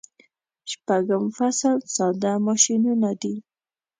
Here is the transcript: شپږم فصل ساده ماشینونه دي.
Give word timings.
شپږم 0.71 1.23
فصل 1.37 1.77
ساده 1.95 2.33
ماشینونه 2.47 3.09
دي. 3.21 3.35